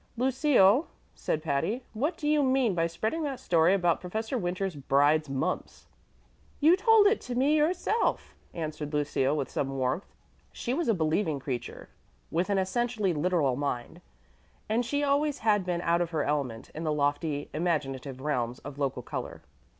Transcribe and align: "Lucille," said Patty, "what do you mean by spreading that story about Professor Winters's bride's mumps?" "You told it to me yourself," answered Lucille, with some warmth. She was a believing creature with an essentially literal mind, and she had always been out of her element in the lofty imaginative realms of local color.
"Lucille," 0.17 0.87
said 1.13 1.43
Patty, 1.43 1.83
"what 1.93 2.17
do 2.17 2.27
you 2.27 2.41
mean 2.41 2.73
by 2.73 2.87
spreading 2.87 3.21
that 3.21 3.39
story 3.39 3.71
about 3.71 4.01
Professor 4.01 4.35
Winters's 4.35 4.75
bride's 4.75 5.29
mumps?" 5.29 5.85
"You 6.59 6.75
told 6.75 7.05
it 7.05 7.21
to 7.21 7.35
me 7.35 7.55
yourself," 7.55 8.33
answered 8.51 8.95
Lucille, 8.95 9.37
with 9.37 9.47
some 9.51 9.77
warmth. 9.77 10.07
She 10.51 10.73
was 10.73 10.87
a 10.87 10.95
believing 10.95 11.39
creature 11.39 11.87
with 12.31 12.49
an 12.49 12.57
essentially 12.57 13.13
literal 13.13 13.55
mind, 13.55 14.01
and 14.67 14.83
she 14.83 15.01
had 15.01 15.07
always 15.09 15.41
been 15.41 15.81
out 15.81 16.01
of 16.01 16.09
her 16.09 16.23
element 16.23 16.71
in 16.73 16.83
the 16.83 16.91
lofty 16.91 17.51
imaginative 17.53 18.21
realms 18.21 18.57
of 18.57 18.79
local 18.79 19.03
color. 19.03 19.43